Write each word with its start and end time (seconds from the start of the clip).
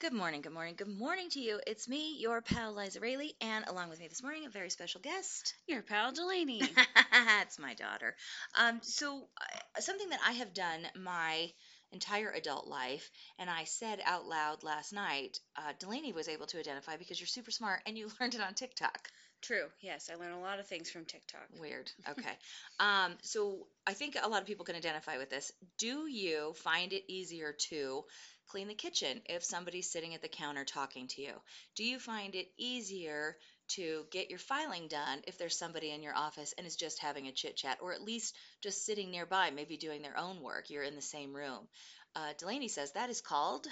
Good 0.00 0.12
morning, 0.12 0.42
good 0.42 0.52
morning, 0.52 0.76
good 0.76 0.96
morning 0.96 1.28
to 1.30 1.40
you. 1.40 1.60
It's 1.66 1.88
me, 1.88 2.18
your 2.20 2.40
pal 2.40 2.72
Liza 2.72 3.00
Rayleigh, 3.00 3.32
and 3.40 3.64
along 3.66 3.88
with 3.88 3.98
me 3.98 4.06
this 4.06 4.22
morning, 4.22 4.46
a 4.46 4.48
very 4.48 4.70
special 4.70 5.00
guest. 5.00 5.54
Your 5.66 5.82
pal 5.82 6.12
Delaney. 6.12 6.62
it's 7.42 7.58
my 7.58 7.74
daughter. 7.74 8.14
Um, 8.56 8.78
so, 8.80 9.28
uh, 9.40 9.80
something 9.80 10.08
that 10.10 10.20
I 10.24 10.34
have 10.34 10.54
done 10.54 10.86
my 10.94 11.50
entire 11.90 12.30
adult 12.30 12.68
life, 12.68 13.10
and 13.40 13.50
I 13.50 13.64
said 13.64 13.98
out 14.04 14.24
loud 14.24 14.62
last 14.62 14.92
night, 14.92 15.40
uh, 15.56 15.72
Delaney 15.80 16.12
was 16.12 16.28
able 16.28 16.46
to 16.46 16.60
identify 16.60 16.96
because 16.96 17.18
you're 17.18 17.26
super 17.26 17.50
smart 17.50 17.80
and 17.84 17.98
you 17.98 18.08
learned 18.20 18.36
it 18.36 18.40
on 18.40 18.54
TikTok. 18.54 19.08
True. 19.42 19.66
Yes, 19.80 20.10
I 20.10 20.16
learn 20.16 20.32
a 20.32 20.40
lot 20.40 20.58
of 20.58 20.66
things 20.66 20.90
from 20.90 21.04
TikTok. 21.04 21.48
Weird. 21.60 21.90
Okay. 22.08 22.36
um, 22.80 23.16
so 23.22 23.66
I 23.86 23.94
think 23.94 24.16
a 24.20 24.28
lot 24.28 24.40
of 24.40 24.46
people 24.46 24.64
can 24.64 24.76
identify 24.76 25.18
with 25.18 25.30
this. 25.30 25.52
Do 25.78 26.06
you 26.08 26.54
find 26.54 26.92
it 26.92 27.04
easier 27.08 27.54
to 27.70 28.04
clean 28.48 28.68
the 28.68 28.74
kitchen 28.74 29.20
if 29.26 29.44
somebody's 29.44 29.90
sitting 29.90 30.14
at 30.14 30.22
the 30.22 30.28
counter 30.28 30.64
talking 30.64 31.06
to 31.08 31.22
you? 31.22 31.32
Do 31.76 31.84
you 31.84 31.98
find 31.98 32.34
it 32.34 32.48
easier 32.58 33.36
to 33.76 34.06
get 34.10 34.30
your 34.30 34.38
filing 34.38 34.88
done 34.88 35.20
if 35.26 35.38
there's 35.38 35.58
somebody 35.58 35.90
in 35.90 36.02
your 36.02 36.16
office 36.16 36.54
and 36.56 36.66
is 36.66 36.76
just 36.76 37.00
having 37.00 37.28
a 37.28 37.32
chit 37.32 37.56
chat 37.56 37.78
or 37.80 37.92
at 37.92 38.02
least 38.02 38.34
just 38.62 38.84
sitting 38.84 39.10
nearby, 39.10 39.50
maybe 39.50 39.76
doing 39.76 40.02
their 40.02 40.18
own 40.18 40.40
work? 40.42 40.70
You're 40.70 40.82
in 40.82 40.96
the 40.96 41.02
same 41.02 41.34
room. 41.34 41.68
Uh, 42.16 42.32
Delaney 42.38 42.68
says 42.68 42.92
that 42.92 43.10
is 43.10 43.20
called 43.20 43.66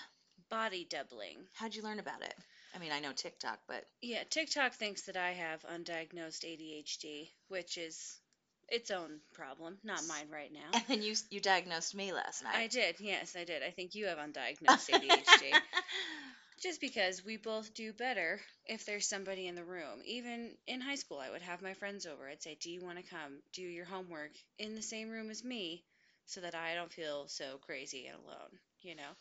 body 0.51 0.87
doubling. 0.89 1.39
How'd 1.55 1.75
you 1.75 1.83
learn 1.83 1.99
about 1.99 2.23
it? 2.23 2.35
I 2.77 2.79
mean, 2.79 2.93
I 2.93 3.01
know 3.01 3.13
TikTok, 3.13 3.59
but 3.67 3.85
yeah, 4.03 4.23
TikTok 4.29 4.75
thinks 4.75 5.03
that 5.03 5.17
I 5.17 5.33
have 5.33 5.63
undiagnosed 5.63 6.45
ADHD, 6.45 7.31
which 7.49 7.79
is 7.79 8.21
its 8.69 8.91
own 8.91 9.21
problem, 9.33 9.79
not 9.83 10.05
mine 10.07 10.29
right 10.31 10.53
now. 10.53 10.71
And 10.75 10.85
then 10.87 11.03
you 11.03 11.15
you 11.31 11.41
diagnosed 11.41 11.95
me 11.95 12.13
last 12.13 12.43
night. 12.45 12.57
I 12.57 12.67
did. 12.67 12.97
Yes, 13.01 13.35
I 13.35 13.45
did. 13.45 13.63
I 13.63 13.71
think 13.71 13.95
you 13.95 14.07
have 14.07 14.19
undiagnosed 14.19 14.91
ADHD. 14.91 15.53
Just 16.63 16.81
because 16.81 17.25
we 17.25 17.37
both 17.39 17.73
do 17.75 17.93
better 17.95 18.41
if 18.67 18.85
there's 18.85 19.07
somebody 19.07 19.47
in 19.47 19.55
the 19.55 19.65
room. 19.65 20.01
Even 20.05 20.57
in 20.67 20.81
high 20.81 20.95
school, 20.97 21.19
I 21.19 21.31
would 21.31 21.43
have 21.43 21.63
my 21.63 21.75
friends 21.75 22.07
over. 22.07 22.29
I'd 22.29 22.43
say, 22.43 22.57
"Do 22.61 22.71
you 22.71 22.83
want 22.83 22.99
to 22.99 23.05
come 23.05 23.41
do 23.53 23.63
your 23.63 23.87
homework 23.87 24.33
in 24.59 24.75
the 24.75 24.83
same 24.83 25.09
room 25.11 25.31
as 25.31 25.45
me 25.45 25.83
so 26.27 26.41
that 26.43 26.55
I 26.55 26.75
don't 26.75 26.93
feel 26.93 27.27
so 27.29 27.59
crazy 27.59 28.07
and 28.07 28.19
alone?" 28.19 28.59
You 28.83 28.97
know? 28.97 29.13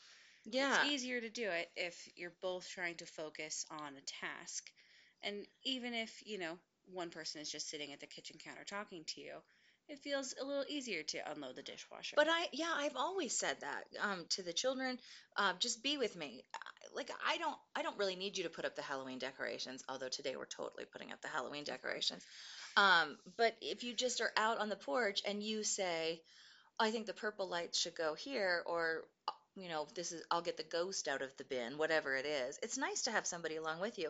Yeah. 0.46 0.84
It's 0.84 0.92
easier 0.92 1.22
to 1.22 1.30
do 1.30 1.50
it 1.50 1.70
if 1.76 2.08
you're 2.16 2.34
both 2.42 2.70
trying 2.70 2.96
to 2.96 3.06
focus 3.06 3.66
on 3.72 3.94
a 3.98 4.26
task. 4.26 4.70
And 5.24 5.46
even 5.64 5.94
if, 5.94 6.12
you 6.26 6.38
know, 6.38 6.58
one 6.94 7.10
person 7.10 7.42
is 7.42 7.52
just 7.52 7.70
sitting 7.70 7.92
at 7.94 8.00
the 8.00 8.06
kitchen 8.06 8.38
counter 8.44 8.64
talking 8.64 9.04
to 9.16 9.22
you, 9.22 9.34
it 9.88 10.00
feels 10.00 10.34
a 10.40 10.46
little 10.46 10.66
easier 10.68 11.04
to 11.04 11.32
unload 11.32 11.56
the 11.56 11.62
dishwasher. 11.62 12.16
But 12.16 12.28
I, 12.30 12.48
yeah, 12.54 12.74
I've 12.76 12.96
always 12.96 13.38
said 13.38 13.58
that 13.62 13.84
um, 14.02 14.26
to 14.30 14.44
the 14.44 14.54
children. 14.54 14.98
Uh, 15.38 15.54
just 15.60 15.84
be 15.84 15.98
with 15.98 16.16
me. 16.16 16.44
Like 16.96 17.10
I 17.28 17.38
don't, 17.38 17.58
I 17.76 17.82
don't 17.82 17.98
really 17.98 18.16
need 18.16 18.38
you 18.38 18.44
to 18.46 18.50
put 18.50 18.66
up 18.66 18.76
the 18.76 18.82
Halloween 18.82 19.20
decorations. 19.20 19.84
Although 19.90 20.10
today 20.10 20.36
we're 20.38 20.46
totally 20.46 20.86
putting 20.92 21.12
up 21.12 21.22
the 21.22 21.28
Halloween 21.28 21.64
decorations. 21.64 22.24
Um, 22.78 23.18
but 23.38 23.56
if 23.62 23.84
you 23.84 23.94
just 23.94 24.22
are 24.22 24.32
out 24.38 24.60
on 24.60 24.70
the 24.70 24.76
porch 24.76 25.22
and 25.28 25.42
you 25.42 25.64
say, 25.64 26.22
I 26.80 26.92
think 26.92 27.06
the 27.06 27.14
purple 27.14 27.48
lights 27.48 27.80
should 27.80 27.96
go 27.96 28.16
here, 28.16 28.64
or 28.66 29.04
you 29.56 29.70
know, 29.70 29.88
this 29.96 30.12
is 30.12 30.24
I'll 30.30 30.42
get 30.42 30.58
the 30.58 30.64
ghost 30.64 31.08
out 31.08 31.22
of 31.22 31.36
the 31.38 31.44
bin, 31.44 31.78
whatever 31.78 32.16
it 32.16 32.26
is. 32.26 32.60
It's 32.62 32.78
nice 32.78 33.04
to 33.04 33.12
have 33.12 33.26
somebody 33.26 33.56
along 33.56 33.80
with 33.80 33.98
you. 33.98 34.10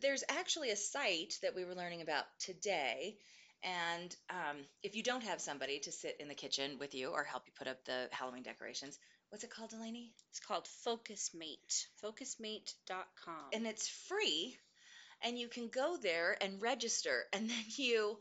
There's 0.00 0.24
actually 0.28 0.70
a 0.70 0.76
site 0.76 1.34
that 1.42 1.54
we 1.54 1.64
were 1.64 1.74
learning 1.74 2.02
about 2.02 2.24
today. 2.38 3.16
And 3.62 4.14
um, 4.30 4.56
if 4.82 4.94
you 4.94 5.02
don't 5.02 5.24
have 5.24 5.40
somebody 5.40 5.80
to 5.80 5.92
sit 5.92 6.16
in 6.20 6.28
the 6.28 6.34
kitchen 6.34 6.78
with 6.78 6.94
you 6.94 7.08
or 7.10 7.24
help 7.24 7.44
you 7.46 7.52
put 7.58 7.68
up 7.68 7.84
the 7.84 8.08
Halloween 8.12 8.42
decorations, 8.42 8.98
what's 9.30 9.44
it 9.44 9.50
called, 9.50 9.70
Delaney? 9.70 10.12
It's 10.30 10.40
called 10.40 10.68
FocusMate. 10.86 11.86
FocusMate.com. 12.04 13.34
And 13.52 13.66
it's 13.66 13.88
free. 13.88 14.56
And 15.22 15.38
you 15.38 15.48
can 15.48 15.68
go 15.68 15.96
there 16.00 16.36
and 16.40 16.60
register. 16.60 17.24
And 17.32 17.48
then 17.48 17.64
you 17.76 18.18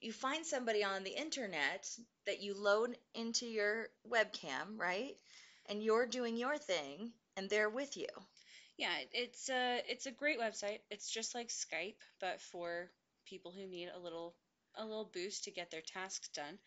you 0.00 0.12
find 0.12 0.44
somebody 0.44 0.82
on 0.82 1.04
the 1.04 1.16
internet 1.16 1.88
that 2.26 2.42
you 2.42 2.54
load 2.54 2.96
into 3.14 3.46
your 3.46 3.86
webcam, 4.10 4.76
right? 4.76 5.14
And 5.72 5.82
you're 5.82 6.06
doing 6.06 6.36
your 6.36 6.58
thing 6.58 7.10
and 7.34 7.48
they're 7.48 7.70
with 7.70 7.96
you. 7.96 8.06
Yeah, 8.76 8.92
it's 9.12 9.48
a 9.48 9.82
it's 9.88 10.04
a 10.04 10.10
great 10.10 10.38
website. 10.38 10.80
It's 10.90 11.10
just 11.10 11.34
like 11.34 11.48
Skype, 11.48 11.96
but 12.20 12.42
for 12.42 12.90
people 13.26 13.52
who 13.52 13.66
need 13.66 13.88
a 13.94 13.98
little 13.98 14.34
a 14.76 14.84
little 14.84 15.10
boost 15.14 15.44
to 15.44 15.50
get 15.50 15.70
their 15.70 15.80
tasks 15.80 16.28
done. 16.28 16.58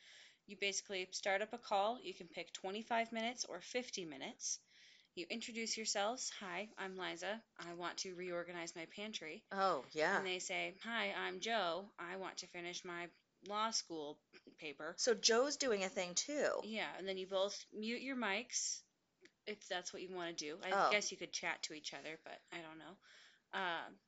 You 0.47 0.57
basically 0.59 1.07
start 1.11 1.43
up 1.43 1.53
a 1.53 1.57
call. 1.57 1.99
You 2.03 2.13
can 2.13 2.27
pick 2.27 2.51
25 2.53 3.11
minutes 3.11 3.45
or 3.45 3.61
50 3.61 4.05
minutes. 4.05 4.59
You 5.15 5.25
introduce 5.29 5.77
yourselves. 5.77 6.31
Hi, 6.39 6.67
I'm 6.77 6.97
Liza. 6.97 7.41
I 7.59 7.73
want 7.73 7.97
to 7.97 8.15
reorganize 8.15 8.75
my 8.75 8.85
pantry. 8.95 9.43
Oh, 9.51 9.83
yeah. 9.91 10.17
And 10.17 10.25
they 10.25 10.39
say, 10.39 10.73
Hi, 10.83 11.13
I'm 11.27 11.39
Joe. 11.39 11.85
I 11.99 12.17
want 12.17 12.37
to 12.37 12.47
finish 12.47 12.83
my 12.83 13.07
law 13.47 13.69
school 13.71 14.17
paper. 14.59 14.95
So 14.97 15.13
Joe's 15.13 15.57
doing 15.57 15.83
a 15.83 15.89
thing 15.89 16.13
too. 16.15 16.49
Yeah, 16.63 16.89
and 16.97 17.07
then 17.07 17.17
you 17.17 17.27
both 17.27 17.65
mute 17.71 18.01
your 18.01 18.15
mics 18.15 18.81
if 19.47 19.67
that's 19.67 19.93
what 19.93 20.01
you 20.01 20.09
want 20.09 20.37
to 20.37 20.45
do. 20.45 20.57
I 20.63 20.71
Oh. 20.71 20.91
guess 20.91 21.11
you 21.11 21.17
could 21.17 21.31
chat 21.31 21.61
to 21.63 21.73
each 21.73 21.93
other, 21.93 22.19
but 22.23 22.39
I 22.51 22.57
don't 22.61 22.77
know. 22.79 22.97
Um, 23.53 23.99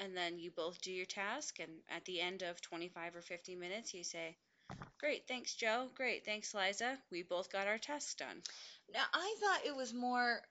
and 0.00 0.16
then 0.16 0.38
you 0.38 0.50
both 0.50 0.80
do 0.80 0.92
your 0.92 1.06
task, 1.06 1.58
and 1.60 1.70
at 1.88 2.04
the 2.04 2.20
end 2.20 2.42
of 2.42 2.60
25 2.60 3.16
or 3.16 3.22
50 3.22 3.56
minutes, 3.56 3.94
you 3.94 4.04
say, 4.04 4.36
Great, 5.00 5.26
thanks, 5.28 5.54
Joe. 5.54 5.88
Great, 5.94 6.24
thanks, 6.24 6.54
Liza. 6.54 6.98
We 7.10 7.22
both 7.22 7.52
got 7.52 7.68
our 7.68 7.78
tasks 7.78 8.14
done. 8.14 8.42
Now, 8.92 9.04
I 9.12 9.36
thought 9.40 9.66
it 9.66 9.76
was 9.76 9.94
more, 9.94 10.42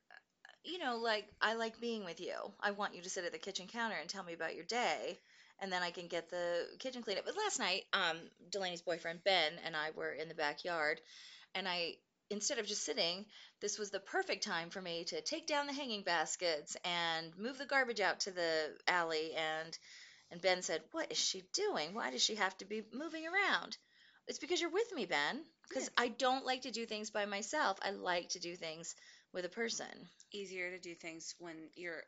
you 0.64 0.80
know, 0.80 0.98
like 0.98 1.28
I 1.42 1.56
like 1.56 1.80
being 1.80 2.06
with 2.06 2.20
you. 2.22 2.36
I 2.60 2.72
want 2.72 2.96
you 2.96 3.02
to 3.02 3.10
sit 3.10 3.26
at 3.26 3.34
the 3.34 3.38
kitchen 3.40 3.68
counter 3.68 3.96
and 4.00 4.10
tell 4.10 4.24
me 4.24 4.34
about 4.34 4.56
your 4.56 4.66
day, 4.66 5.20
and 5.60 5.72
then 5.72 5.84
I 5.84 5.92
can 5.92 6.08
get 6.08 6.30
the 6.30 6.66
kitchen 6.80 7.02
cleaned 7.04 7.20
up. 7.20 7.26
But 7.26 7.38
last 7.38 7.60
night, 7.60 7.84
um, 7.94 8.18
Delaney's 8.50 8.82
boyfriend 8.82 9.24
Ben 9.24 9.54
and 9.66 9.76
I 9.76 9.92
were 9.96 10.12
in 10.12 10.30
the 10.30 10.36
backyard, 10.36 11.02
and 11.56 11.68
I 11.68 11.96
instead 12.30 12.60
of 12.60 12.68
just 12.68 12.84
sitting, 12.84 13.26
this 13.62 13.78
was 13.80 13.90
the 13.92 14.00
perfect 14.00 14.44
time 14.44 14.70
for 14.70 14.82
me 14.82 15.04
to 15.06 15.22
take 15.22 15.48
down 15.48 15.68
the 15.68 15.74
hanging 15.74 16.04
baskets 16.04 16.76
and 16.84 17.38
move 17.38 17.58
the 17.58 17.66
garbage 17.66 18.00
out 18.02 18.22
to 18.22 18.32
the 18.32 18.78
alley 18.88 19.34
and 19.36 19.78
and 20.32 20.42
Ben 20.42 20.62
said, 20.62 20.84
"What 20.92 21.12
is 21.12 21.18
she 21.18 21.42
doing? 21.54 21.94
Why 21.94 22.12
does 22.12 22.24
she 22.24 22.36
have 22.36 22.58
to 22.58 22.66
be 22.66 22.84
moving 22.94 23.26
around?" 23.28 23.78
It's 24.28 24.40
because 24.40 24.60
you're 24.62 24.70
with 24.70 24.92
me, 24.94 25.06
Ben. 25.06 25.46
Because 25.68 25.86
Yeah. 25.86 26.04
I 26.04 26.08
don't 26.10 26.46
like 26.46 26.62
to 26.64 26.72
do 26.72 26.86
things 26.86 27.10
by 27.12 27.26
myself. 27.26 27.78
I 27.82 27.92
like 27.92 28.30
to 28.30 28.40
do 28.40 28.56
things 28.56 28.96
with 29.34 29.46
a 29.46 29.50
person. 29.50 30.10
Easier 30.32 30.72
to 30.72 30.80
do 30.80 30.96
things 30.96 31.36
when 31.40 31.70
you're 31.76 32.04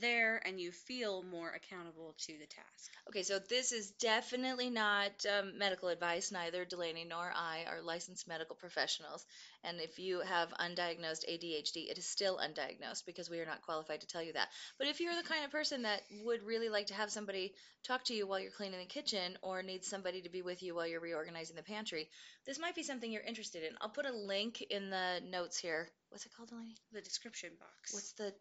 there 0.00 0.40
and 0.44 0.60
you 0.60 0.72
feel 0.72 1.22
more 1.22 1.50
accountable 1.50 2.14
to 2.18 2.32
the 2.32 2.46
task. 2.46 2.92
Okay, 3.08 3.22
so 3.22 3.38
this 3.38 3.72
is 3.72 3.90
definitely 3.92 4.70
not 4.70 5.12
um, 5.26 5.58
medical 5.58 5.88
advice. 5.88 6.32
Neither 6.32 6.64
Delaney 6.64 7.04
nor 7.04 7.32
I 7.34 7.64
are 7.68 7.82
licensed 7.82 8.28
medical 8.28 8.56
professionals. 8.56 9.24
And 9.64 9.80
if 9.80 9.98
you 9.98 10.20
have 10.20 10.50
undiagnosed 10.50 11.28
ADHD, 11.28 11.90
it 11.90 11.98
is 11.98 12.06
still 12.06 12.38
undiagnosed 12.38 13.04
because 13.06 13.28
we 13.28 13.40
are 13.40 13.46
not 13.46 13.62
qualified 13.62 14.00
to 14.00 14.06
tell 14.06 14.22
you 14.22 14.32
that. 14.34 14.48
But 14.78 14.88
if 14.88 15.00
you're 15.00 15.14
the 15.14 15.28
kind 15.28 15.44
of 15.44 15.50
person 15.50 15.82
that 15.82 16.02
would 16.24 16.42
really 16.42 16.68
like 16.68 16.86
to 16.86 16.94
have 16.94 17.10
somebody 17.10 17.52
talk 17.84 18.04
to 18.04 18.14
you 18.14 18.26
while 18.26 18.40
you're 18.40 18.50
cleaning 18.50 18.78
the 18.78 18.86
kitchen 18.86 19.36
or 19.42 19.62
needs 19.62 19.88
somebody 19.88 20.22
to 20.22 20.28
be 20.28 20.42
with 20.42 20.62
you 20.62 20.74
while 20.74 20.86
you're 20.86 21.00
reorganizing 21.00 21.56
the 21.56 21.62
pantry, 21.62 22.08
this 22.46 22.58
might 22.58 22.74
be 22.74 22.82
something 22.82 23.10
you're 23.10 23.22
interested 23.22 23.62
in. 23.62 23.70
I'll 23.80 23.88
put 23.88 24.06
a 24.06 24.12
link 24.12 24.62
in 24.70 24.90
the 24.90 25.20
notes 25.28 25.58
here. 25.58 25.88
What's 26.10 26.26
it 26.26 26.32
called, 26.36 26.48
Delaney? 26.48 26.76
The 26.92 27.00
description 27.00 27.50
box. 27.58 27.92
What's 27.92 28.12
the 28.12 28.32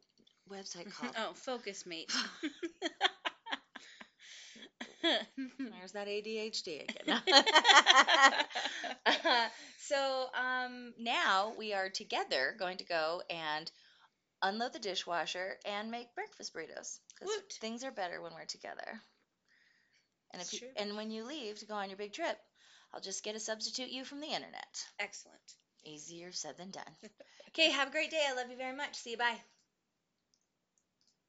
website 0.52 0.92
called? 1.00 1.14
oh, 1.18 1.34
Focus 1.34 1.86
Mate. 1.86 2.12
There's 5.02 5.92
that 5.94 6.08
ADHD 6.08 6.84
again. 6.90 7.22
so 9.80 10.28
um, 10.34 10.94
now 11.00 11.54
we 11.58 11.74
are 11.74 11.90
together 11.90 12.56
going 12.58 12.78
to 12.78 12.86
go 12.86 13.22
and 13.30 13.72
unload 14.42 14.74
the 14.74 14.80
dishwasher 14.80 15.58
and 15.66 15.92
make 15.92 16.16
breakfast 16.16 16.54
burritos 16.56 17.00
because 17.14 17.32
things 17.60 17.84
are 17.84 17.92
better 17.92 18.22
when 18.22 18.34
we're 18.34 18.46
together. 18.46 19.00
And 20.34 20.42
if 20.42 20.54
you, 20.54 20.68
and 20.76 20.98
when 20.98 21.12
you 21.12 21.24
leave 21.24 21.60
to 21.60 21.66
go 21.66 21.76
on 21.76 21.90
your 21.90 21.98
big 21.98 22.14
trip, 22.14 22.38
I'll 22.94 23.00
just 23.02 23.24
get 23.24 23.36
a 23.36 23.40
substitute 23.40 23.90
you 23.90 24.04
from 24.04 24.22
the 24.22 24.28
internet. 24.28 24.86
Excellent. 25.00 25.38
Easier 25.84 26.32
said 26.32 26.58
than 26.58 26.72
done. 26.72 26.84
okay, 27.50 27.70
have 27.70 27.90
a 27.90 27.92
great 27.92 28.10
day. 28.10 28.26
I 28.28 28.34
love 28.34 28.50
you 28.50 28.58
very 28.58 28.76
much. 28.76 28.96
See 28.96 29.12
you. 29.12 29.18
Bye. 29.18 29.38